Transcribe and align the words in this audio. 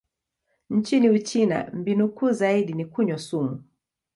Nchini 0.69 1.09
Uchina, 1.09 1.71
mbinu 1.73 2.09
kuu 2.09 2.31
zaidi 2.31 2.73
ni 2.73 2.85
kunywa 2.85 3.17
sumu. 3.17 3.63